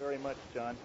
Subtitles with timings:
[0.00, 0.78] very much, John.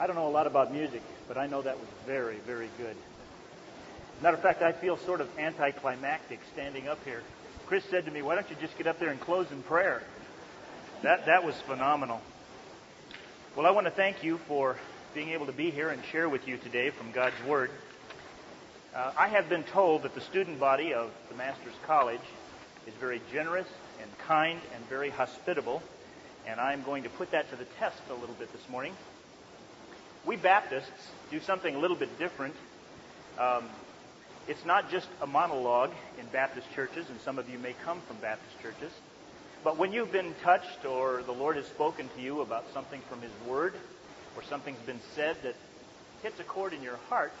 [0.00, 2.96] I don't know a lot about music, but I know that was very, very good.
[4.20, 7.22] Matter of fact, I feel sort of anticlimactic standing up here.
[7.66, 10.02] Chris said to me, "Why don't you just get up there and close in prayer?"
[11.02, 12.20] That that was phenomenal.
[13.54, 14.76] Well, I want to thank you for
[15.14, 17.70] being able to be here and share with you today from God's Word.
[18.92, 22.26] Uh, I have been told that the student body of the Master's College
[22.88, 23.68] is very generous
[24.00, 25.82] and kind and very hospitable,
[26.46, 28.94] and I'm going to put that to the test a little bit this morning.
[30.26, 32.54] We Baptists do something a little bit different.
[33.38, 33.64] Um,
[34.48, 38.16] it's not just a monologue in Baptist churches, and some of you may come from
[38.18, 38.92] Baptist churches.
[39.62, 43.22] But when you've been touched or the Lord has spoken to you about something from
[43.22, 43.74] His Word
[44.36, 45.54] or something's been said that
[46.22, 47.32] hits a chord in your heart,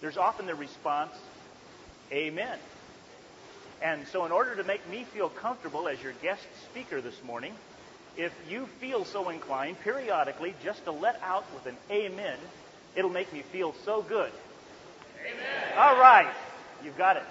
[0.00, 1.12] there's often the response,
[2.12, 2.58] Amen.
[3.82, 7.54] And so, in order to make me feel comfortable as your guest speaker this morning,
[8.16, 12.38] if you feel so inclined, periodically, just to let out with an Amen,
[12.96, 14.32] it'll make me feel so good.
[15.24, 15.78] Amen.
[15.78, 16.32] All right.
[16.84, 17.22] You've got it.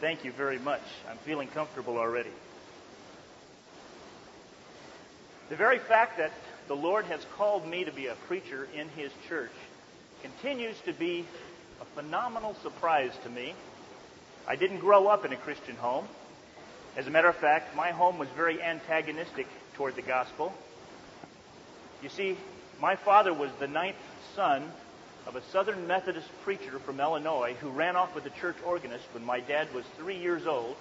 [0.00, 0.82] Thank you very much.
[1.10, 2.30] I'm feeling comfortable already.
[5.50, 6.32] The very fact that
[6.68, 9.52] the Lord has called me to be a preacher in His church
[10.22, 11.24] continues to be
[11.80, 13.54] a phenomenal surprise to me.
[14.48, 16.08] I didn't grow up in a Christian home.
[16.96, 20.52] As a matter of fact, my home was very antagonistic toward the gospel.
[22.02, 22.36] You see,
[22.80, 23.96] my father was the ninth
[24.34, 24.72] son
[25.26, 29.24] of a Southern Methodist preacher from Illinois who ran off with the church organist when
[29.24, 30.76] my dad was three years old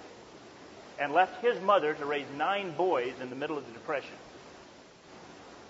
[0.99, 4.15] and left his mother to raise nine boys in the middle of the Depression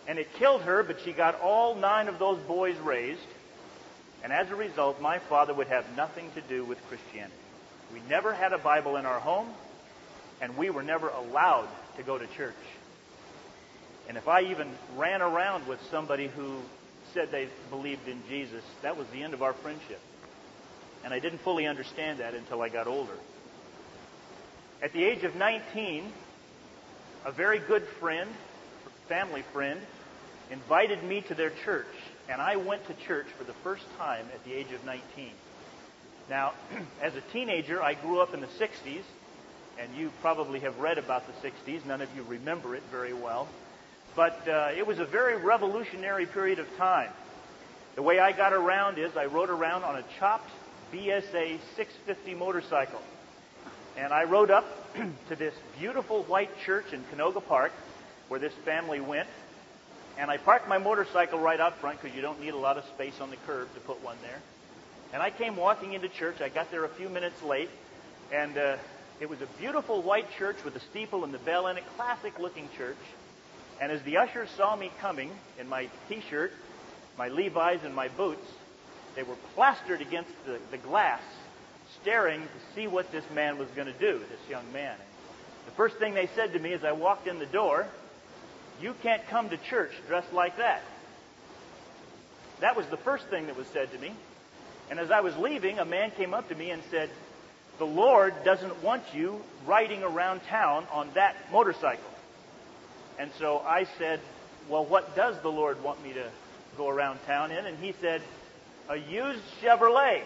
[0.07, 3.19] and it killed her, but she got all nine of those boys raised.
[4.23, 7.35] And as a result, my father would have nothing to do with Christianity.
[7.93, 9.47] We never had a Bible in our home,
[10.41, 12.55] and we were never allowed to go to church.
[14.07, 16.59] And if I even ran around with somebody who
[17.13, 19.99] said they believed in Jesus, that was the end of our friendship.
[21.03, 23.17] And I didn't fully understand that until I got older.
[24.81, 26.11] At the age of 19,
[27.25, 28.29] a very good friend,
[29.07, 29.79] family friend,
[30.51, 31.87] invited me to their church,
[32.29, 35.01] and I went to church for the first time at the age of 19.
[36.29, 36.53] Now,
[37.01, 39.03] as a teenager, I grew up in the 60s,
[39.79, 41.85] and you probably have read about the 60s.
[41.85, 43.47] None of you remember it very well.
[44.15, 47.11] But uh, it was a very revolutionary period of time.
[47.95, 50.49] The way I got around is I rode around on a chopped
[50.93, 53.01] BSA 650 motorcycle.
[53.97, 54.65] And I rode up
[55.29, 57.71] to this beautiful white church in Canoga Park
[58.27, 59.27] where this family went.
[60.17, 62.85] And I parked my motorcycle right out front because you don't need a lot of
[62.85, 64.41] space on the curb to put one there.
[65.13, 66.41] And I came walking into church.
[66.41, 67.69] I got there a few minutes late.
[68.33, 68.77] And uh,
[69.19, 72.37] it was a beautiful white church with a steeple and the bell in it, classic
[72.39, 72.97] looking church.
[73.79, 76.51] And as the ushers saw me coming in my t shirt,
[77.17, 78.47] my Levi's, and my boots,
[79.15, 81.21] they were plastered against the, the glass,
[82.01, 84.93] staring to see what this man was going to do, this young man.
[84.93, 87.87] And the first thing they said to me as I walked in the door,
[88.81, 90.83] you can't come to church dressed like that.
[92.59, 94.11] That was the first thing that was said to me.
[94.89, 97.09] And as I was leaving, a man came up to me and said,
[97.77, 102.09] The Lord doesn't want you riding around town on that motorcycle.
[103.19, 104.19] And so I said,
[104.69, 106.29] Well, what does the Lord want me to
[106.77, 107.65] go around town in?
[107.65, 108.21] And he said,
[108.87, 110.21] A used Chevrolet.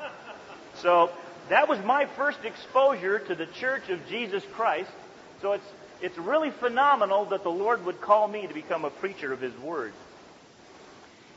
[0.82, 1.10] so
[1.48, 4.90] that was my first exposure to the Church of Jesus Christ.
[5.40, 5.66] So it's,
[6.02, 9.56] it's really phenomenal that the Lord would call me to become a preacher of His
[9.58, 9.92] Word.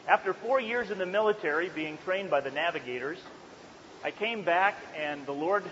[0.09, 3.19] After four years in the military, being trained by the navigators,
[4.03, 5.63] I came back and the Lord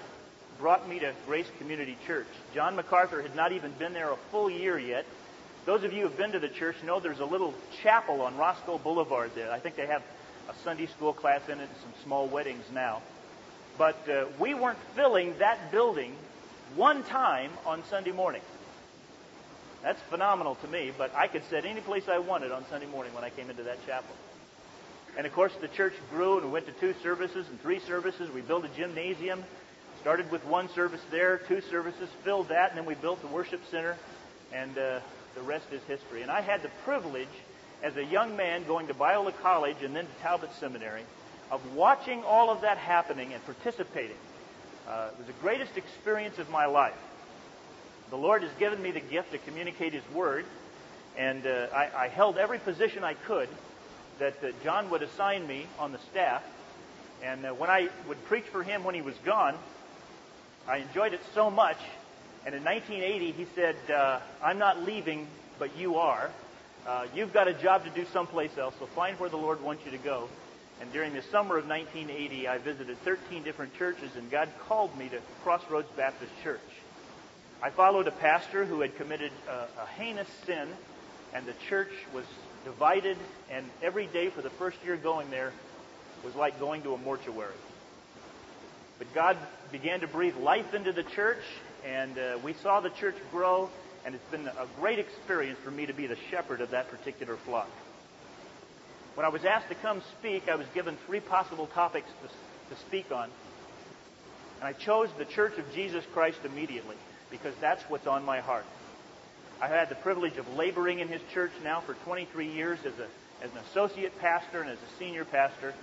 [0.59, 2.28] brought me to Grace Community Church.
[2.53, 5.08] John MacArthur had not even been there a full year yet.
[5.66, 8.38] Those of you who have been to the church know there's a little chapel on
[8.38, 9.52] Roscoe Boulevard there.
[9.52, 10.03] I think they have
[10.47, 13.02] a Sunday school class in it and some small weddings now.
[13.76, 16.14] But uh, we weren't filling that building
[16.76, 18.44] one time on Sunday morning.
[19.82, 23.16] That's phenomenal to me, but I could sit any place I wanted on Sunday morning
[23.16, 24.14] when I came into that chapel.
[25.17, 28.29] And of course, the church grew and we went to two services and three services.
[28.31, 29.43] We built a gymnasium.
[30.02, 33.59] Started with one service there, two services, filled that, and then we built the worship
[33.69, 33.97] center,
[34.53, 34.99] and uh,
[35.35, 36.22] the rest is history.
[36.22, 37.28] And I had the privilege,
[37.81, 41.02] as a young man going to Biola College and then to Talbot Seminary,
[41.52, 44.16] of watching all of that happening and participating.
[44.87, 46.93] Uh, it was the greatest experience of my life.
[48.11, 50.46] The Lord has given me the gift to communicate His Word,
[51.17, 53.49] and uh, I, I, held every position I could
[54.19, 56.43] that uh, John would assign me on the staff.
[57.23, 59.55] And uh, when I would preach for him when he was gone,
[60.67, 61.78] I enjoyed it so much.
[62.46, 65.28] And in 1980, he said, uh, I'm not leaving,
[65.59, 66.29] but you are.
[66.85, 69.84] Uh, you've got a job to do someplace else, so find where the Lord wants
[69.85, 70.29] you to go.
[70.79, 75.09] And during the summer of 1980, I visited 13 different churches, and God called me
[75.09, 76.61] to Crossroads Baptist Church.
[77.61, 80.70] I followed a pastor who had committed a, a heinous sin,
[81.34, 82.25] and the church was
[82.64, 83.18] divided,
[83.52, 85.54] and every day for the first year going there
[86.24, 87.54] was like going to a mortuary.
[88.98, 89.38] But God
[89.72, 91.44] began to breathe life into the church,
[91.86, 93.70] and uh, we saw the church grow,
[94.06, 97.38] and it's been a great experience for me to be the shepherd of that particular
[97.46, 97.70] flock.
[99.16, 102.82] When I was asked to come speak, I was given three possible topics to, to
[102.82, 103.30] speak on.
[104.59, 106.96] And I chose the Church of Jesus Christ immediately
[107.30, 108.66] because that's what's on my heart.
[109.59, 113.08] I've had the privilege of laboring in his church now for 23 years as, a,
[113.44, 115.74] as an associate pastor and as a senior pastor.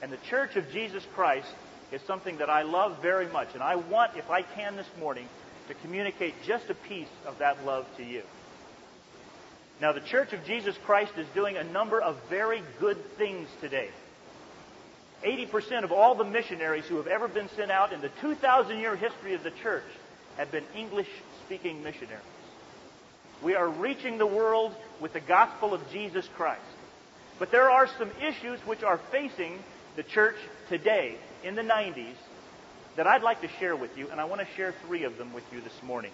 [0.00, 1.48] And the Church of Jesus Christ
[1.90, 3.48] is something that I love very much.
[3.54, 5.26] And I want, if I can this morning,
[5.68, 8.22] to communicate just a piece of that love to you.
[9.80, 13.90] Now, the Church of Jesus Christ is doing a number of very good things today.
[15.24, 18.94] 80% of all the missionaries who have ever been sent out in the 2,000 year
[18.94, 19.84] history of the church
[20.36, 21.08] have been English
[21.44, 22.22] speaking missionaries.
[23.42, 26.62] We are reaching the world with the gospel of Jesus Christ.
[27.38, 29.58] But there are some issues which are facing
[29.94, 30.36] the church
[30.68, 32.14] today in the 90s
[32.96, 35.34] that I'd like to share with you, and I want to share three of them
[35.34, 36.12] with you this morning.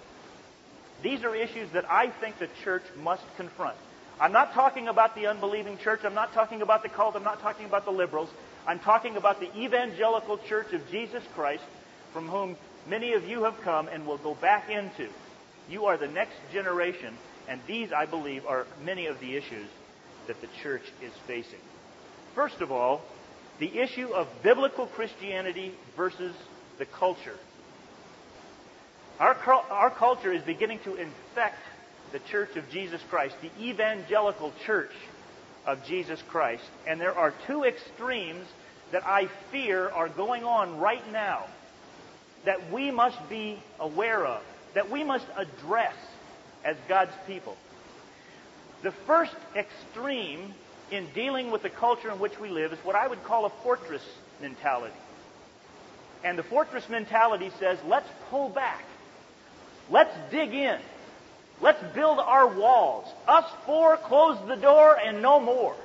[1.02, 3.76] These are issues that I think the church must confront.
[4.20, 6.00] I'm not talking about the unbelieving church.
[6.04, 7.16] I'm not talking about the cult.
[7.16, 8.28] I'm not talking about the liberals.
[8.66, 11.64] I'm talking about the evangelical church of Jesus Christ,
[12.12, 12.56] from whom
[12.88, 15.08] many of you have come and will go back into.
[15.68, 17.16] You are the next generation,
[17.48, 19.68] and these, I believe, are many of the issues
[20.26, 21.60] that the church is facing.
[22.34, 23.02] First of all,
[23.58, 26.34] the issue of biblical Christianity versus
[26.78, 27.36] the culture.
[29.18, 31.58] Our, our culture is beginning to infect
[32.12, 34.90] the church of Jesus Christ, the evangelical church
[35.66, 36.64] of Jesus Christ.
[36.86, 38.46] And there are two extremes
[38.92, 41.46] that I fear are going on right now
[42.44, 44.42] that we must be aware of,
[44.74, 45.94] that we must address
[46.64, 47.56] as God's people.
[48.82, 50.54] The first extreme
[50.90, 53.50] in dealing with the culture in which we live is what I would call a
[53.62, 54.02] fortress
[54.40, 54.94] mentality.
[56.24, 58.84] And the fortress mentality says, let's pull back.
[59.90, 60.78] Let's dig in.
[61.60, 63.06] Let's build our walls.
[63.26, 65.76] Us four close the door and no more.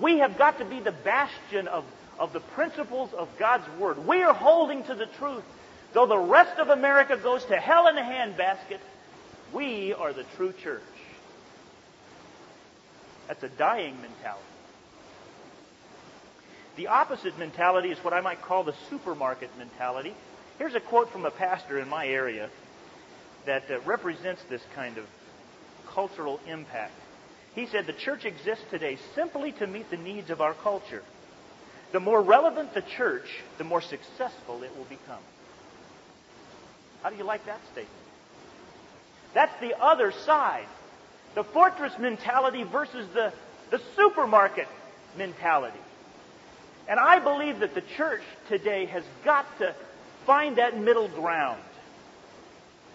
[0.00, 1.84] We have got to be the bastion of,
[2.18, 4.06] of the principles of God's Word.
[4.06, 5.44] We are holding to the truth.
[5.94, 8.80] Though the rest of America goes to hell in a handbasket,
[9.52, 10.82] we are the true church.
[13.28, 14.44] That's a dying mentality.
[16.76, 20.12] The opposite mentality is what I might call the supermarket mentality.
[20.58, 22.50] Here's a quote from a pastor in my area
[23.46, 25.04] that uh, represents this kind of
[25.86, 26.94] cultural impact.
[27.54, 31.02] He said, The church exists today simply to meet the needs of our culture.
[31.92, 35.22] The more relevant the church, the more successful it will become.
[37.04, 37.90] How do you like that statement?
[39.34, 40.66] That's the other side
[41.34, 43.32] the fortress mentality versus the,
[43.70, 44.68] the supermarket
[45.18, 45.78] mentality.
[46.88, 49.74] And I believe that the church today has got to
[50.26, 51.60] find that middle ground.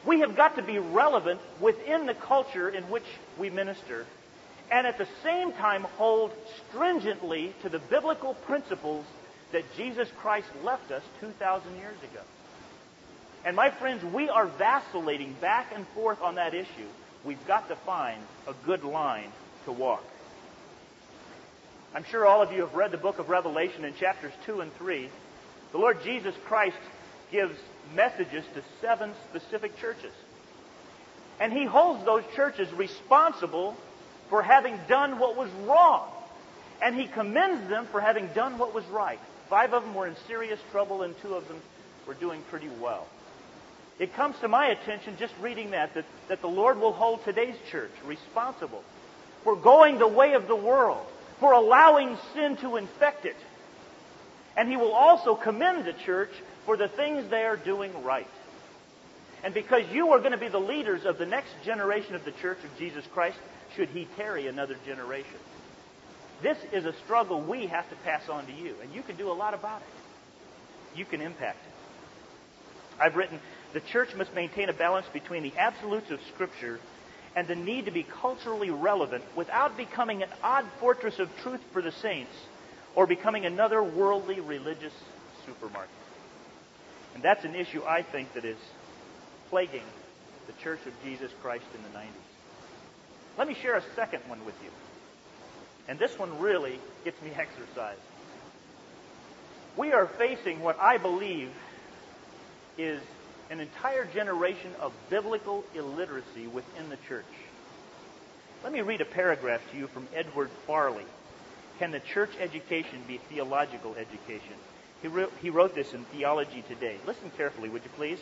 [0.05, 3.03] We have got to be relevant within the culture in which
[3.37, 4.05] we minister,
[4.71, 6.31] and at the same time hold
[6.69, 9.05] stringently to the biblical principles
[9.51, 12.21] that Jesus Christ left us 2,000 years ago.
[13.45, 16.87] And my friends, we are vacillating back and forth on that issue
[17.23, 19.31] we've got to find a good line
[19.65, 20.03] to walk.
[21.93, 24.73] I'm sure all of you have read the book of Revelation in chapters 2 and
[24.75, 25.09] 3.
[25.71, 26.77] The Lord Jesus Christ
[27.31, 27.57] gives
[27.95, 30.13] messages to seven specific churches.
[31.39, 33.75] And he holds those churches responsible
[34.29, 36.07] for having done what was wrong.
[36.81, 39.19] And he commends them for having done what was right.
[39.49, 41.59] Five of them were in serious trouble, and two of them
[42.05, 43.07] were doing pretty well.
[43.99, 47.57] It comes to my attention just reading that, that, that the Lord will hold today's
[47.69, 48.83] church responsible
[49.43, 51.05] for going the way of the world,
[51.39, 53.35] for allowing sin to infect it.
[54.55, 56.31] And He will also commend the church
[56.65, 58.27] for the things they are doing right.
[59.43, 62.31] And because you are going to be the leaders of the next generation of the
[62.31, 63.37] church of Jesus Christ,
[63.75, 65.37] should He tarry another generation.
[66.41, 69.29] This is a struggle we have to pass on to you, and you can do
[69.29, 70.97] a lot about it.
[70.97, 73.01] You can impact it.
[73.01, 73.39] I've written
[73.73, 76.79] the church must maintain a balance between the absolutes of Scripture
[77.35, 81.81] and the need to be culturally relevant without becoming an odd fortress of truth for
[81.81, 82.31] the saints
[82.95, 84.93] or becoming another worldly religious
[85.45, 85.89] supermarket.
[87.13, 88.57] And that's an issue I think that is
[89.49, 89.83] plaguing
[90.47, 92.11] the Church of Jesus Christ in the 90s.
[93.37, 94.69] Let me share a second one with you.
[95.87, 97.99] And this one really gets me exercised.
[99.77, 101.49] We are facing what I believe
[102.77, 103.01] is
[103.49, 107.25] an entire generation of biblical illiteracy within the church.
[108.63, 111.05] Let me read a paragraph to you from Edward Farley.
[111.79, 114.55] Can the church education be theological education?
[115.01, 116.97] He wrote, he wrote this in Theology Today.
[117.07, 118.19] Listen carefully, would you please?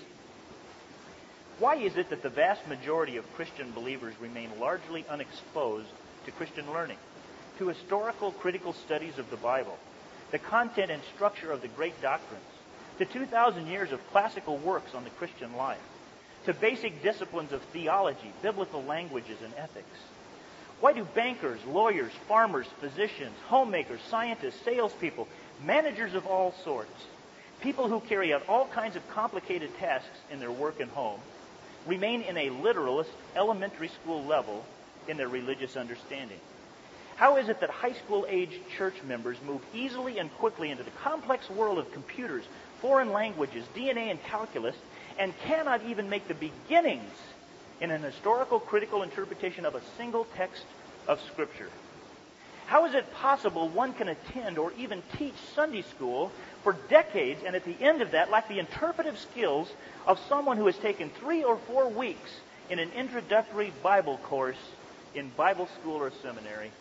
[1.59, 5.89] Why is it that the vast majority of Christian believers remain largely unexposed
[6.25, 6.97] to Christian learning,
[7.57, 9.75] to historical critical studies of the Bible,
[10.29, 12.43] the content and structure of the great doctrines,
[12.97, 15.81] to 2,000 years of classical works on the Christian life,
[16.45, 19.99] to basic disciplines of theology, biblical languages, and ethics?
[20.79, 25.27] Why do bankers, lawyers, farmers, physicians, homemakers, scientists, salespeople,
[25.65, 27.05] managers of all sorts,
[27.61, 31.19] people who carry out all kinds of complicated tasks in their work and home,
[31.87, 34.63] remain in a literalist elementary school level
[35.07, 36.39] in their religious understanding?
[37.17, 40.91] How is it that high school age church members move easily and quickly into the
[40.91, 42.43] complex world of computers,
[42.79, 44.75] foreign languages, DNA, and calculus,
[45.17, 47.09] and cannot even make the beginnings
[47.81, 50.63] in an historical critical interpretation of a single text
[51.07, 51.69] of Scripture?
[52.67, 56.31] How is it possible one can attend or even teach Sunday school
[56.63, 59.71] for decades and at the end of that lack the interpretive skills
[60.05, 62.29] of someone who has taken three or four weeks
[62.69, 64.57] in an introductory Bible course
[65.15, 66.71] in Bible school or seminary?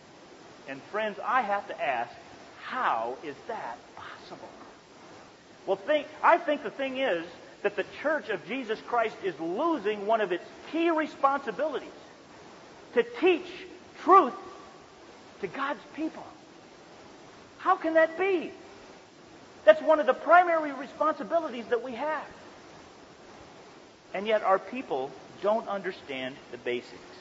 [0.67, 2.11] And friends, I have to ask,
[2.63, 4.49] how is that possible?
[5.65, 7.25] Well, think, I think the thing is
[7.63, 11.89] that the Church of Jesus Christ is losing one of its key responsibilities
[12.93, 13.47] to teach
[14.03, 14.33] truth
[15.41, 16.25] to God's people.
[17.59, 18.51] How can that be?
[19.65, 22.25] That's one of the primary responsibilities that we have.
[24.13, 27.16] And yet our people don't understand the basics.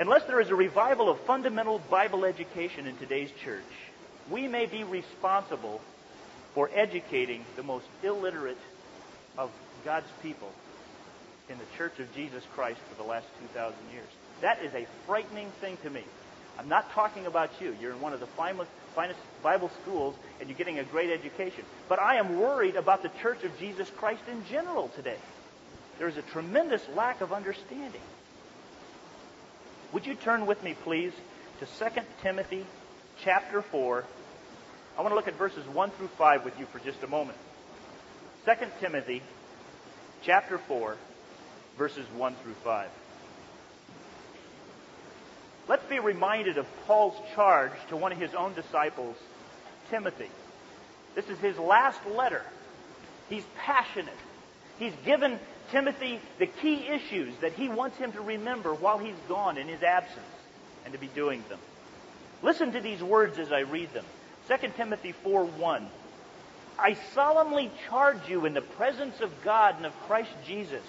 [0.00, 3.64] Unless there is a revival of fundamental Bible education in today's church,
[4.30, 5.80] we may be responsible
[6.54, 8.58] for educating the most illiterate
[9.36, 9.50] of
[9.84, 10.52] God's people
[11.50, 14.06] in the Church of Jesus Christ for the last 2,000 years.
[14.40, 16.04] That is a frightening thing to me.
[16.60, 17.74] I'm not talking about you.
[17.80, 21.64] You're in one of the finest, finest Bible schools and you're getting a great education.
[21.88, 25.18] But I am worried about the Church of Jesus Christ in general today.
[25.98, 28.02] There's a tremendous lack of understanding.
[29.92, 31.12] Would you turn with me, please,
[31.60, 32.66] to 2 Timothy
[33.22, 34.04] chapter 4.
[34.98, 37.38] I want to look at verses 1 through 5 with you for just a moment.
[38.44, 39.22] 2 Timothy
[40.22, 40.96] chapter 4,
[41.78, 42.90] verses 1 through 5.
[45.68, 49.16] Let's be reminded of Paul's charge to one of his own disciples,
[49.90, 50.30] Timothy.
[51.14, 52.42] This is his last letter.
[53.30, 54.14] He's passionate.
[54.78, 55.38] He's given
[55.70, 59.82] Timothy the key issues that he wants him to remember while he's gone in his
[59.82, 60.24] absence
[60.84, 61.58] and to be doing them.
[62.42, 64.04] Listen to these words as I read them.
[64.48, 65.88] 2 Timothy 4 1.
[66.78, 70.84] I solemnly charge you in the presence of God and of Christ Jesus.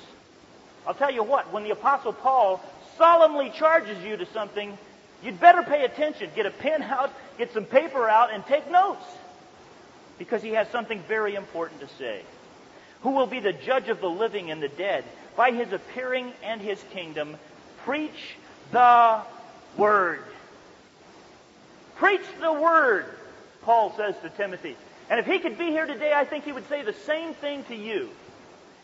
[0.86, 2.62] I'll tell you what, when the Apostle Paul
[2.98, 4.78] solemnly charges you to something,
[5.24, 6.30] you'd better pay attention.
[6.36, 9.04] Get a pen out, get some paper out, and take notes.
[10.20, 12.22] Because he has something very important to say.
[13.01, 15.03] Who will be the judge of the living and the dead?
[15.36, 17.38] By his appearing and his kingdom,
[17.86, 18.36] preach
[18.72, 19.22] the
[19.77, 20.24] word.
[21.96, 23.06] Preach the word,
[23.63, 24.75] Paul says to Timothy.
[25.10, 27.63] And if he could be here today, I think he would say the same thing
[27.65, 28.10] to you.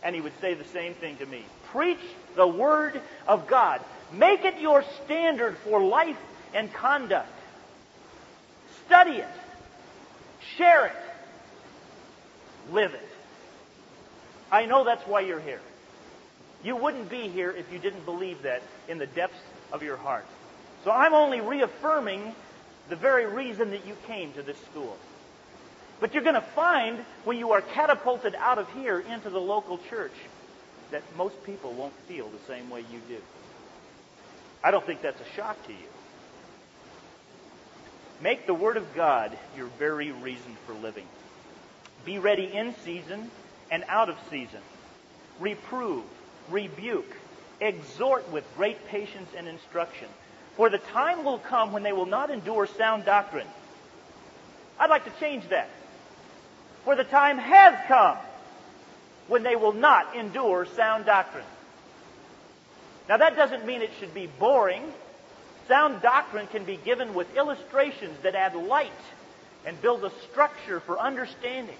[0.01, 1.43] And he would say the same thing to me.
[1.71, 1.99] Preach
[2.35, 3.81] the word of God.
[4.11, 6.17] Make it your standard for life
[6.53, 7.29] and conduct.
[8.85, 9.27] Study it.
[10.57, 10.95] Share it.
[12.71, 13.04] Live it.
[14.55, 15.59] I know that's why you're here.
[16.63, 19.37] You wouldn't be here if you didn't believe that in the depths
[19.73, 20.25] of your heart.
[20.85, 22.33] So I'm only reaffirming
[22.87, 24.95] the very reason that you came to this school.
[25.99, 29.77] But you're going to find when you are catapulted out of here into the local
[29.89, 30.13] church
[30.91, 33.21] that most people won't feel the same way you do.
[34.63, 35.89] I don't think that's a shock to you.
[38.21, 41.07] Make the Word of God your very reason for living.
[42.05, 43.29] Be ready in season
[43.71, 44.61] and out of season.
[45.39, 46.03] Reprove,
[46.49, 47.15] rebuke,
[47.59, 50.07] exhort with great patience and instruction.
[50.55, 53.47] For the time will come when they will not endure sound doctrine.
[54.79, 55.69] I'd like to change that.
[56.83, 58.17] For the time has come
[59.27, 61.45] when they will not endure sound doctrine.
[63.09, 64.83] Now that doesn't mean it should be boring.
[65.67, 68.91] Sound doctrine can be given with illustrations that add light
[69.65, 71.77] and build a structure for understanding.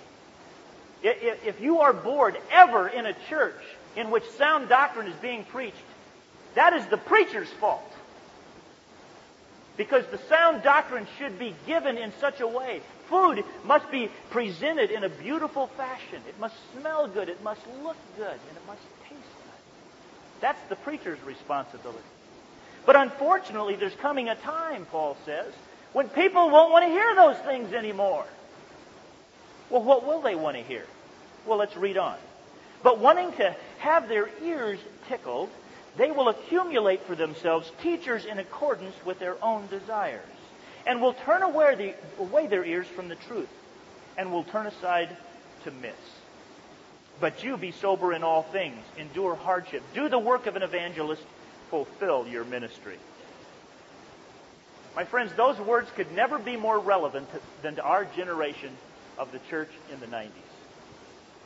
[1.07, 3.61] If you are bored ever in a church
[3.95, 5.77] in which sound doctrine is being preached,
[6.55, 7.91] that is the preacher's fault.
[9.77, 12.81] Because the sound doctrine should be given in such a way.
[13.09, 16.21] Food must be presented in a beautiful fashion.
[16.27, 17.29] It must smell good.
[17.29, 18.25] It must look good.
[18.25, 20.41] And it must taste good.
[20.41, 21.99] That's the preacher's responsibility.
[22.85, 25.53] But unfortunately, there's coming a time, Paul says,
[25.93, 28.25] when people won't want to hear those things anymore.
[29.69, 30.85] Well, what will they want to hear?
[31.45, 32.17] Well, let's read on.
[32.83, 35.49] But wanting to have their ears tickled,
[35.97, 40.23] they will accumulate for themselves teachers in accordance with their own desires,
[40.85, 43.49] and will turn away, the, away their ears from the truth,
[44.17, 45.15] and will turn aside
[45.63, 45.97] to myths.
[47.19, 51.23] But you be sober in all things, endure hardship, do the work of an evangelist,
[51.69, 52.97] fulfill your ministry.
[54.95, 57.27] My friends, those words could never be more relevant
[57.61, 58.71] than to our generation
[59.17, 60.29] of the church in the 90s.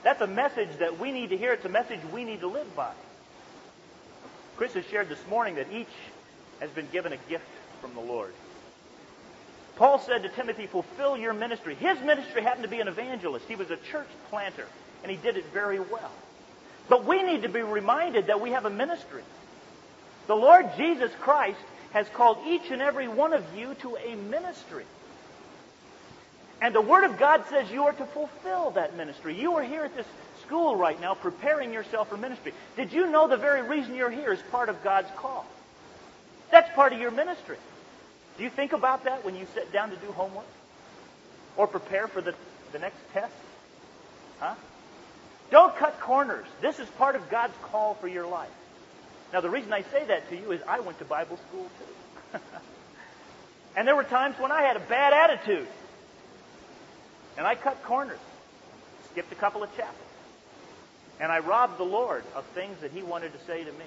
[0.04, 1.54] That's a message that we need to hear.
[1.54, 2.92] It's a message we need to live by.
[4.56, 5.88] Chris has shared this morning that each
[6.60, 7.46] has been given a gift
[7.82, 8.34] from the Lord.
[9.78, 11.76] Paul said to Timothy, fulfill your ministry.
[11.76, 13.46] His ministry happened to be an evangelist.
[13.48, 14.66] He was a church planter,
[15.04, 16.12] and he did it very well.
[16.90, 19.24] But we need to be reminded that we have a ministry.
[20.28, 21.60] The Lord Jesus Christ
[21.94, 24.86] has called each and every one of you to a ministry.
[26.62, 29.40] And the Word of God says you are to fulfill that ministry.
[29.40, 30.06] You are here at this
[30.46, 32.54] school right now preparing yourself for ministry.
[32.76, 35.46] Did you know the very reason you're here is part of God's call?
[36.52, 37.58] That's part of your ministry.
[38.38, 40.46] Do you think about that when you sit down to do homework?
[41.56, 42.34] Or prepare for the,
[42.72, 43.34] the next test?
[44.40, 44.56] Huh?
[45.52, 46.46] Don't cut corners.
[46.62, 48.50] This is part of God's call for your life.
[49.34, 52.40] Now, the reason I say that to you is I went to Bible school too.
[53.76, 55.68] and there were times when I had a bad attitude.
[57.40, 58.20] And I cut corners,
[59.14, 59.96] skipped a couple of chapters.
[61.22, 63.86] And I robbed the Lord of things that He wanted to say to me.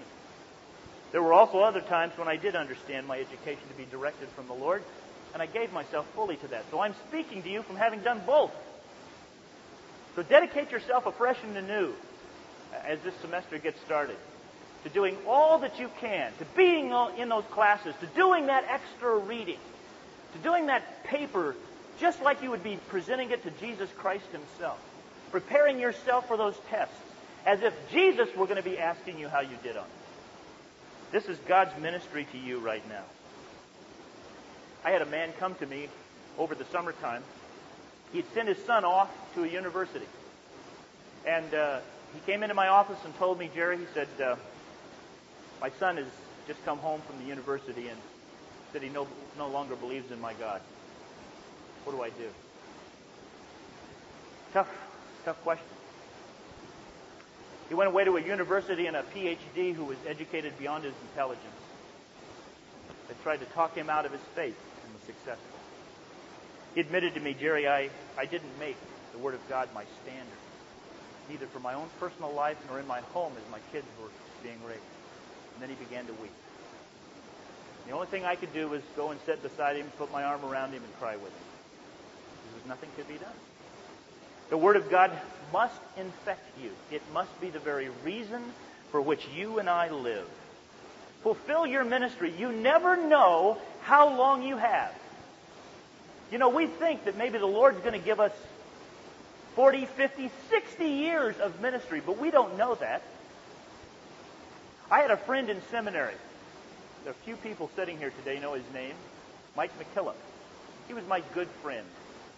[1.12, 4.46] There were also other times when I did understand my education to be directed from
[4.46, 4.82] the Lord,
[5.34, 6.64] and I gave myself fully to that.
[6.70, 8.52] So I'm speaking to you from having done both.
[10.16, 11.92] So dedicate yourself afresh and anew
[12.72, 14.16] uh, as this semester gets started
[14.84, 19.18] to doing all that you can, to being in those classes, to doing that extra
[19.18, 19.58] reading,
[20.32, 21.54] to doing that paper
[22.02, 24.78] just like you would be presenting it to Jesus Christ Himself,
[25.30, 26.94] preparing yourself for those tests
[27.46, 31.12] as if Jesus were going to be asking you how you did on it.
[31.12, 33.04] This is God's ministry to you right now.
[34.84, 35.88] I had a man come to me
[36.38, 37.22] over the summertime.
[38.12, 40.06] He'd sent his son off to a university.
[41.24, 41.80] And uh,
[42.14, 44.34] he came into my office and told me, Jerry, he said, uh,
[45.60, 46.06] my son has
[46.48, 47.98] just come home from the university and
[48.72, 49.06] said he no,
[49.38, 50.60] no longer believes in my God.
[51.84, 52.28] What do I do?
[54.52, 54.68] Tough,
[55.24, 55.66] tough question.
[57.68, 61.62] He went away to a university and a PhD who was educated beyond his intelligence.
[63.08, 65.58] They tried to talk him out of his faith and was successful.
[66.74, 68.76] He admitted to me, Jerry, I, I didn't make
[69.12, 70.38] the Word of God my standard,
[71.30, 74.10] neither for my own personal life nor in my home as my kids were
[74.42, 74.82] being raised.
[75.54, 76.32] And then he began to weep.
[77.86, 80.44] The only thing I could do was go and sit beside him, put my arm
[80.44, 81.51] around him, and cry with him
[82.66, 83.32] nothing could be done.
[84.50, 85.10] The Word of God
[85.52, 86.70] must infect you.
[86.90, 88.42] It must be the very reason
[88.90, 90.26] for which you and I live.
[91.22, 92.32] Fulfill your ministry.
[92.36, 94.92] You never know how long you have.
[96.30, 98.32] You know, we think that maybe the Lord's going to give us
[99.54, 103.02] 40, 50, 60 years of ministry, but we don't know that.
[104.90, 106.14] I had a friend in seminary.
[107.06, 108.94] A few people sitting here today know his name,
[109.56, 110.14] Mike McKillop.
[110.88, 111.86] He was my good friend.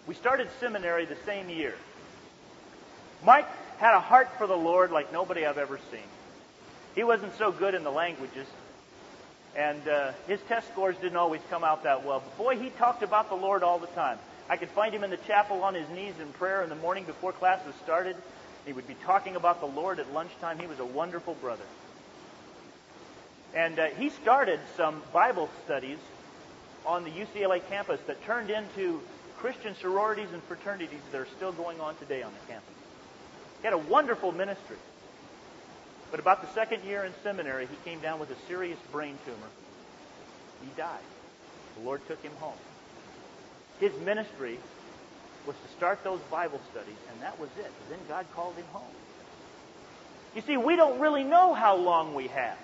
[0.07, 1.73] We started seminary the same year.
[3.23, 6.07] Mike had a heart for the Lord like nobody I've ever seen.
[6.93, 8.47] He wasn't so good in the languages,
[9.55, 12.21] and uh, his test scores didn't always come out that well.
[12.21, 14.19] But boy, he talked about the Lord all the time.
[14.47, 17.03] I could find him in the chapel on his knees in prayer in the morning
[17.05, 18.15] before class was started.
[18.65, 20.59] He would be talking about the Lord at lunchtime.
[20.59, 21.63] He was a wonderful brother.
[23.55, 25.97] And uh, he started some Bible studies
[26.85, 29.01] on the UCLA campus that turned into
[29.37, 32.73] Christian sororities and fraternities that are still going on today on the campus.
[33.61, 34.77] He had a wonderful ministry.
[36.11, 39.49] But about the second year in seminary, he came down with a serious brain tumor.
[40.61, 41.03] He died.
[41.77, 42.57] The Lord took him home.
[43.79, 44.57] His ministry
[45.45, 47.71] was to start those Bible studies, and that was it.
[47.89, 48.83] Then God called him home.
[50.35, 52.57] You see, we don't really know how long we have.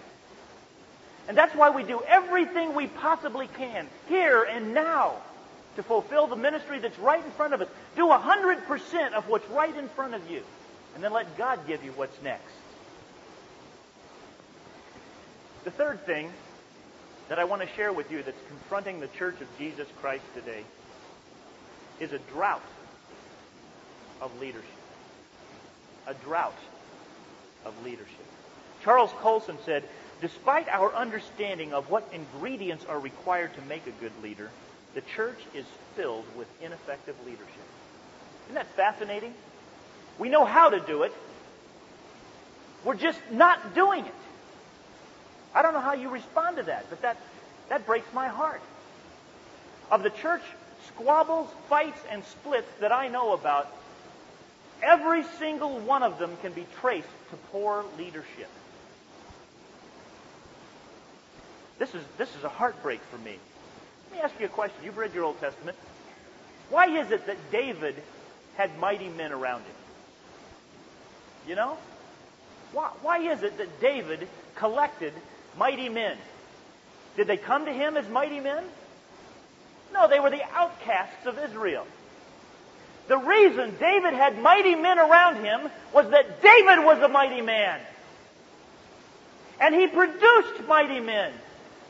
[1.28, 5.18] And that's why we do everything we possibly can, here and now,
[5.76, 7.68] to fulfill the ministry that's right in front of us.
[7.96, 10.42] Do 100% of what's right in front of you.
[10.96, 12.54] And then let God give you what's next.
[15.64, 16.32] The third thing
[17.30, 20.64] that I want to share with you that's confronting the Church of Jesus Christ today
[22.00, 22.62] is a drought
[24.22, 24.66] of leadership.
[26.08, 26.58] A drought
[27.66, 28.26] of leadership.
[28.84, 29.84] Charles Colson said,
[30.20, 34.50] despite our understanding of what ingredients are required to make a good leader,
[34.94, 37.48] the church is filled with ineffective leadership.
[38.46, 39.34] Isn't that fascinating?
[40.20, 41.14] We know how to do it.
[42.84, 44.14] We're just not doing it.
[45.54, 47.18] I don't know how you respond to that, but that,
[47.70, 48.62] that breaks my heart.
[49.90, 50.42] Of the church
[50.88, 53.68] squabbles, fights, and splits that I know about,
[54.82, 58.50] every single one of them can be traced to poor leadership.
[61.78, 63.38] This is, this is a heartbreak for me.
[64.12, 64.78] Let me ask you a question.
[64.84, 65.78] You've read your Old Testament.
[66.70, 67.96] Why is it that David
[68.58, 69.76] had mighty men around him?
[71.48, 71.78] You know?
[72.74, 75.14] Why, why is it that David collected
[75.58, 76.18] mighty men?
[77.16, 78.66] Did they come to him as mighty men?
[79.94, 81.88] No, they were the outcasts of Israel.
[83.08, 87.80] The reason David had mighty men around him was that David was a mighty man.
[89.62, 91.32] And he produced mighty men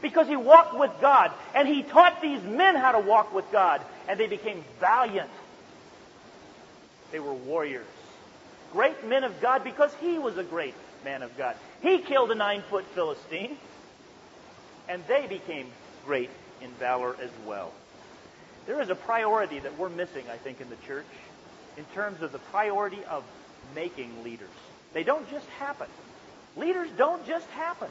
[0.01, 1.31] because he walked with God.
[1.55, 3.81] And he taught these men how to walk with God.
[4.07, 5.29] And they became valiant.
[7.11, 7.85] They were warriors.
[8.71, 11.55] Great men of God because he was a great man of God.
[11.81, 13.57] He killed a nine foot Philistine.
[14.87, 15.67] And they became
[16.05, 16.29] great
[16.61, 17.71] in valor as well.
[18.67, 21.05] There is a priority that we're missing, I think, in the church
[21.77, 23.23] in terms of the priority of
[23.73, 24.49] making leaders.
[24.93, 25.87] They don't just happen.
[26.55, 27.89] Leaders don't just happen.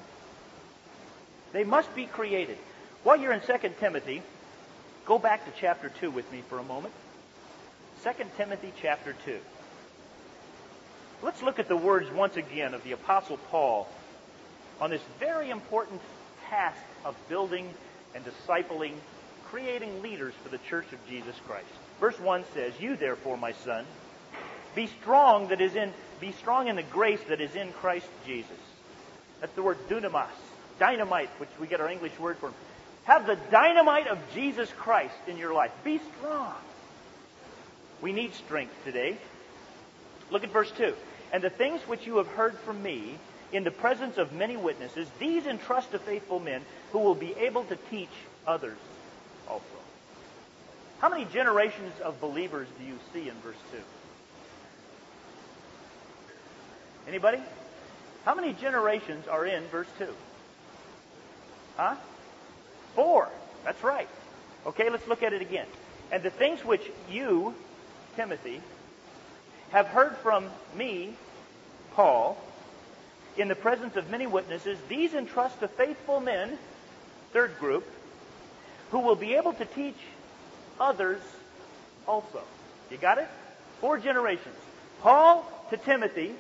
[1.53, 2.59] They must be created.
[3.03, 4.23] While you're in 2 Timothy,
[5.05, 6.95] go back to chapter 2 with me for a moment.
[8.05, 9.39] 2 Timothy chapter 2.
[11.23, 13.89] Let's look at the words once again of the Apostle Paul
[14.81, 16.01] on this very important
[16.49, 17.69] task of building
[18.15, 18.93] and discipling,
[19.47, 21.67] creating leaders for the church of Jesus Christ.
[22.01, 23.85] Verse 1 says, You therefore, my son,
[24.75, 28.51] be strong that is in be strong in the grace that is in Christ Jesus.
[29.41, 30.29] That's the word dunamis
[30.81, 32.53] dynamite, which we get our English word for.
[33.05, 35.71] Have the dynamite of Jesus Christ in your life.
[35.85, 36.55] Be strong.
[38.01, 39.16] We need strength today.
[40.31, 40.95] Look at verse 2.
[41.33, 43.19] And the things which you have heard from me
[43.53, 46.62] in the presence of many witnesses, these entrust to faithful men
[46.93, 48.09] who will be able to teach
[48.47, 48.79] others
[49.49, 49.64] also.
[51.01, 53.79] How many generations of believers do you see in verse 2?
[57.09, 57.38] Anybody?
[58.25, 60.07] How many generations are in verse 2?
[61.81, 61.95] Huh?
[62.95, 63.31] Four.
[63.64, 64.09] That's right.
[64.66, 65.64] Okay, let's look at it again.
[66.12, 67.55] And the things which you,
[68.16, 68.61] Timothy,
[69.71, 71.14] have heard from me,
[71.93, 72.37] Paul,
[73.38, 76.59] in the presence of many witnesses, these entrust to faithful men,
[77.33, 77.87] third group,
[78.90, 79.97] who will be able to teach
[80.79, 81.23] others
[82.07, 82.43] also.
[82.90, 83.29] You got it?
[83.81, 84.57] Four generations.
[85.01, 86.35] Paul to Timothy,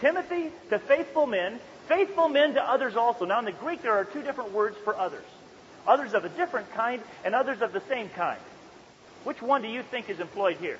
[0.00, 3.24] Timothy to faithful men, faithful men to others also.
[3.24, 5.24] Now, in the Greek, there are two different words for others
[5.86, 8.38] others of a different kind and others of the same kind.
[9.24, 10.78] Which one do you think is employed here?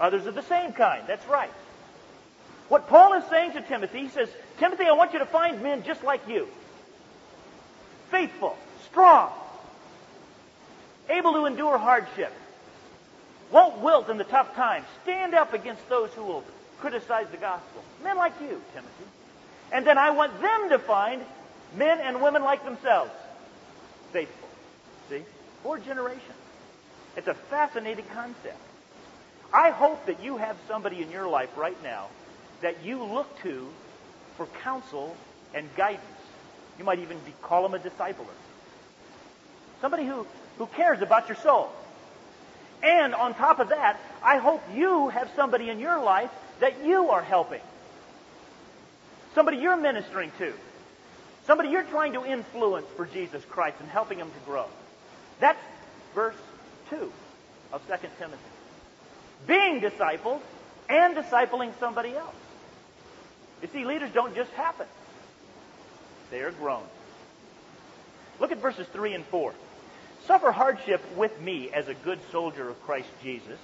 [0.00, 1.04] Others of the same kind.
[1.06, 1.50] That's right.
[2.68, 5.84] What Paul is saying to Timothy, he says, Timothy, I want you to find men
[5.84, 6.48] just like you.
[8.10, 8.58] Faithful,
[8.90, 9.32] strong,
[11.08, 12.32] able to endure hardship,
[13.52, 16.44] won't wilt in the tough times, stand up against those who will
[16.80, 17.82] criticize the gospel.
[18.02, 19.04] Men like you, Timothy.
[19.72, 21.22] And then I want them to find
[21.76, 23.10] men and women like themselves.
[24.12, 24.48] Faithful.
[25.10, 25.22] See?
[25.62, 26.22] Four generations.
[27.16, 28.60] It's a fascinating concept.
[29.52, 32.06] I hope that you have somebody in your life right now
[32.60, 33.66] that you look to
[34.36, 35.16] for counsel
[35.54, 36.04] and guidance.
[36.78, 38.26] You might even be, call them a discipler.
[39.80, 40.26] Somebody who,
[40.58, 41.70] who cares about your soul.
[42.82, 47.10] And on top of that, I hope you have somebody in your life that you
[47.10, 47.60] are helping.
[49.34, 50.52] Somebody you're ministering to.
[51.46, 54.66] Somebody you're trying to influence for Jesus Christ and helping them to grow.
[55.40, 55.58] That's
[56.14, 56.36] verse
[56.90, 57.12] 2
[57.72, 58.38] of 2 Timothy.
[59.46, 60.40] Being discipled
[60.88, 62.34] and discipling somebody else.
[63.62, 64.86] You see, leaders don't just happen.
[66.30, 66.82] They are grown.
[68.40, 69.54] Look at verses 3 and 4.
[70.26, 73.58] Suffer hardship with me as a good soldier of Christ Jesus.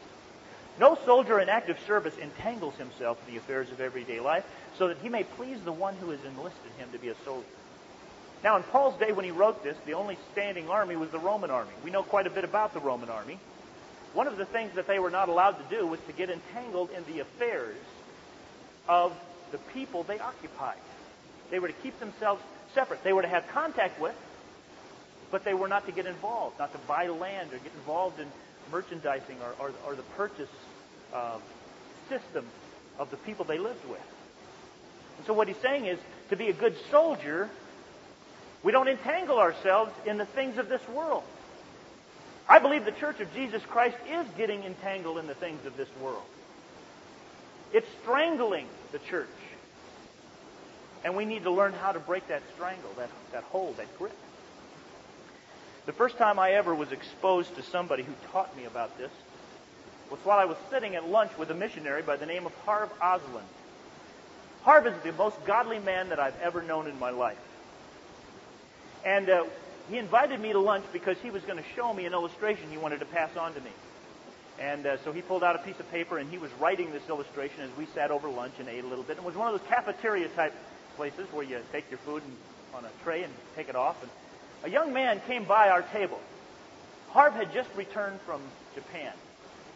[0.79, 4.45] No soldier in active service entangles himself in the affairs of everyday life
[4.77, 7.47] so that he may please the one who has enlisted him to be a soldier.
[8.43, 11.51] Now, in Paul's day when he wrote this, the only standing army was the Roman
[11.51, 11.73] army.
[11.83, 13.39] We know quite a bit about the Roman army.
[14.13, 16.91] one of the things that they were not allowed to do was to get entangled
[16.91, 17.77] in the affairs
[18.89, 19.13] of
[19.53, 20.79] the people they occupied.
[21.51, 22.43] They were to keep themselves
[22.75, 23.03] separate.
[23.05, 24.15] They were to have contact with,
[25.31, 28.27] but they were not to get involved, not to buy land or get involved in
[28.75, 30.51] merchandising or, or, or the purchase
[31.13, 31.39] uh,
[32.09, 32.45] system
[32.99, 34.03] of the people they lived with.
[35.17, 35.97] And so what he's saying is,
[36.31, 37.49] to be a good soldier,
[38.65, 41.23] we don't entangle ourselves in the things of this world.
[42.49, 45.89] I believe the Church of Jesus Christ is getting entangled in the things of this
[46.03, 46.25] world.
[47.73, 49.29] It's strangling the church.
[51.05, 54.17] And we need to learn how to break that strangle, that, that hold, that grip.
[55.87, 59.11] The first time I ever was exposed to somebody who taught me about this
[60.11, 62.90] was while I was sitting at lunch with a missionary by the name of Harv
[63.01, 63.44] Osland.
[64.62, 67.38] Harv is the most godly man that I've ever known in my life.
[69.05, 69.44] And uh,
[69.90, 72.79] he invited me to lunch because he was going to show me an illustration he
[72.79, 73.70] wanted to pass on to me.
[74.59, 77.07] And uh, so he pulled out a piece of paper and he was writing this
[77.11, 79.18] illustration as we sat over lunch and ate a little bit.
[79.18, 80.55] And it was one of those cafeteria type
[80.97, 82.37] places where you take your food and,
[82.75, 84.01] on a tray and take it off.
[84.03, 84.11] And
[84.64, 86.18] a young man came by our table.
[87.11, 88.40] Harv had just returned from
[88.74, 89.12] Japan.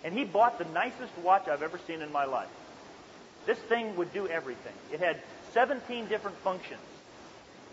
[0.02, 2.48] And he bought the nicest watch I've ever seen in my life.
[3.46, 4.72] This thing would do everything.
[4.92, 5.20] It had
[5.52, 6.80] 17 different functions.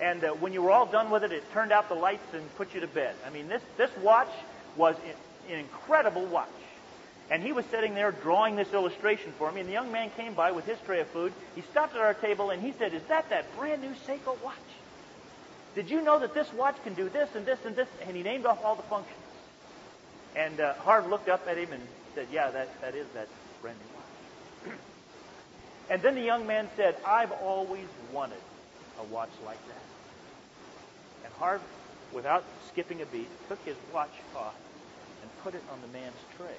[0.01, 2.56] And uh, when you were all done with it, it turned out the lights and
[2.58, 3.15] put you to bed.
[3.25, 4.30] I mean, this, this watch
[4.75, 4.95] was
[5.49, 6.49] an incredible watch.
[7.32, 10.34] And he was sitting there drawing this illustration for me, and the young man came
[10.34, 11.34] by with his tray of food.
[11.56, 14.56] He stopped at our table and he said, Is that that brand new Seiko watch?
[15.76, 17.90] Did you know that this watch can do this and this and this?
[18.08, 19.20] And he named off all the functions.
[20.36, 21.84] And uh, Harv looked up at him and
[22.16, 23.28] said, Yeah, that, that is that
[23.62, 24.78] brand new watch.
[25.90, 28.40] and then the young man said, I've always wanted
[29.00, 29.84] a watch like that.
[31.26, 31.62] And Harv,
[32.14, 34.56] without skipping a beat, took his watch off
[35.22, 36.56] and put it on the man's tray.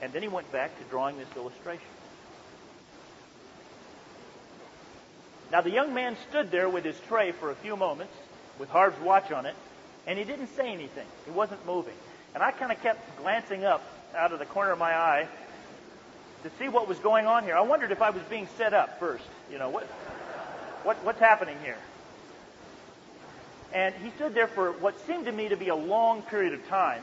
[0.00, 1.86] And then he went back to drawing this illustration.
[5.56, 8.12] Now, the young man stood there with his tray for a few moments
[8.58, 9.54] with Harv's watch on it,
[10.06, 11.06] and he didn't say anything.
[11.24, 11.94] He wasn't moving.
[12.34, 13.82] And I kind of kept glancing up
[14.14, 15.26] out of the corner of my eye
[16.42, 17.56] to see what was going on here.
[17.56, 19.24] I wondered if I was being set up first.
[19.50, 19.84] You know, what,
[20.82, 21.78] what, what's happening here?
[23.72, 26.68] And he stood there for what seemed to me to be a long period of
[26.68, 27.00] time,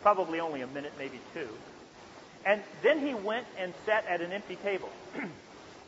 [0.00, 1.48] probably only a minute, maybe two.
[2.46, 4.88] And then he went and sat at an empty table.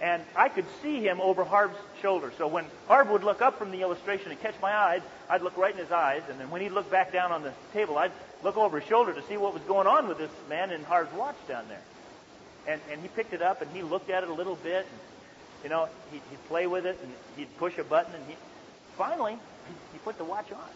[0.00, 2.30] and I could see him over Harv's shoulder.
[2.36, 5.56] So when Harv would look up from the illustration and catch my eye, I'd look
[5.56, 6.22] right in his eyes.
[6.28, 9.14] And then when he'd look back down on the table, I'd look over his shoulder
[9.14, 11.80] to see what was going on with this man in Harv's watch down there.
[12.68, 14.86] And, and he picked it up and he looked at it a little bit.
[14.90, 15.00] And,
[15.64, 18.14] you know, he'd, he'd play with it and he'd push a button.
[18.14, 18.36] And he,
[18.98, 19.38] finally,
[19.92, 20.68] he put the watch on.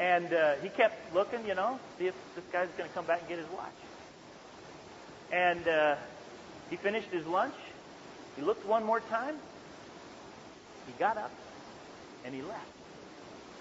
[0.00, 3.20] And uh, he kept looking, you know, see if this guy's going to come back
[3.20, 3.74] and get his watch.
[5.32, 5.96] And uh,
[6.70, 7.54] he finished his lunch.
[8.36, 9.36] He looked one more time.
[10.86, 11.30] He got up
[12.24, 12.66] and he left.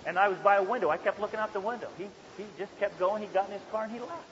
[0.06, 0.90] And I was by a window.
[0.90, 1.88] I kept looking out the window.
[1.98, 2.06] He,
[2.38, 3.22] he just kept going.
[3.22, 4.28] He got in his car and he left.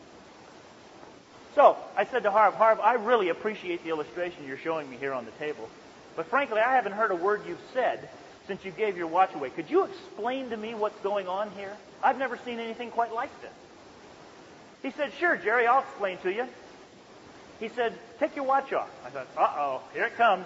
[1.56, 5.14] So I said to Harv, Harv, I really appreciate the illustration you're showing me here
[5.14, 5.70] on the table.
[6.16, 8.10] But frankly, I haven't heard a word you've said
[8.48, 9.50] since you gave your watch away.
[9.50, 11.76] Could you explain to me what's going on here?
[12.04, 13.52] I've never seen anything quite like this.
[14.82, 16.48] He said, Sure, Jerry, I'll explain to you.
[17.62, 18.90] He said, Take your watch off.
[19.06, 20.46] I thought, Uh oh, here it comes.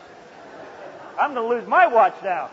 [1.19, 2.51] I'm going to lose my watch now.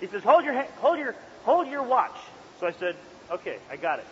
[0.00, 2.16] He says, Hold your, hold your, hold your watch.
[2.60, 2.96] So I said,
[3.30, 4.06] Okay, I got it.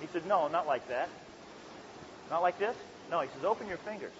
[0.00, 1.08] He said, No, not like that.
[2.28, 2.74] Not like this?
[3.08, 4.12] No, he says, Open your fingers.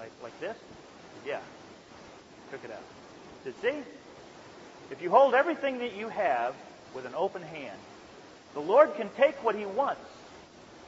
[0.00, 0.56] Like, like this?
[0.56, 1.40] Said, yeah.
[2.50, 2.82] Took it out.
[3.44, 3.82] He said, See?
[4.90, 6.56] If you hold everything that you have
[6.96, 7.78] with an open hand.
[8.54, 10.00] The Lord can take what He wants,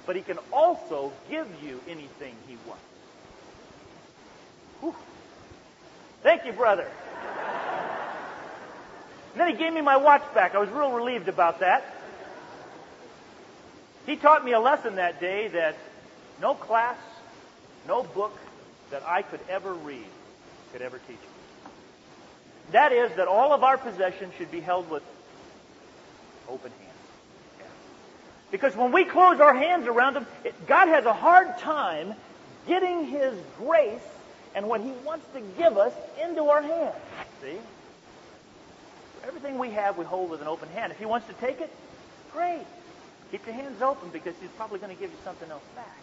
[0.07, 2.83] but He can also give you anything He wants.
[4.81, 4.95] Whew.
[6.23, 6.87] Thank you, brother.
[9.33, 10.55] And then he gave me my watch back.
[10.55, 11.85] I was real relieved about that.
[14.07, 15.77] He taught me a lesson that day that
[16.41, 16.99] no class,
[17.89, 18.37] no book
[18.91, 20.05] that I could ever read
[20.73, 21.71] could ever teach me.
[22.73, 25.03] That is that all of our possessions should be held with
[26.49, 26.92] open hands.
[28.53, 32.15] Because when we close our hands around Him, it, God has a hard time
[32.69, 34.01] getting His grace
[34.55, 36.95] and what He wants to give us into our hands.
[37.41, 37.57] See?
[39.27, 40.93] Everything we have, we hold with an open hand.
[40.93, 41.71] If He wants to take it,
[42.33, 42.67] great.
[43.31, 45.97] Keep your hands open because He's probably going to give you something else back.